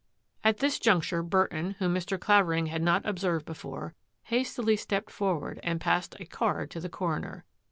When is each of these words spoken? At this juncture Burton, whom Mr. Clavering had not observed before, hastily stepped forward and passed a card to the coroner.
At 0.43 0.57
this 0.57 0.79
juncture 0.79 1.21
Burton, 1.21 1.75
whom 1.77 1.93
Mr. 1.93 2.19
Clavering 2.19 2.65
had 2.65 2.81
not 2.81 3.05
observed 3.05 3.45
before, 3.45 3.93
hastily 4.23 4.75
stepped 4.75 5.11
forward 5.11 5.59
and 5.61 5.79
passed 5.79 6.15
a 6.19 6.25
card 6.25 6.71
to 6.71 6.79
the 6.79 6.89
coroner. 6.89 7.45